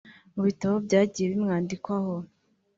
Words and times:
Mu 0.33 0.41
bitabo 0.47 0.75
byagiye 0.85 1.25
bimwandikwaho 1.31 2.13